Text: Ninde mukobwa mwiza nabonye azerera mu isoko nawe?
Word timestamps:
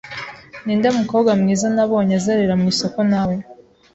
Ninde 0.63 0.87
mukobwa 0.97 1.31
mwiza 1.39 1.67
nabonye 1.75 2.13
azerera 2.19 2.53
mu 2.61 2.65
isoko 2.73 2.99
nawe? 3.11 3.35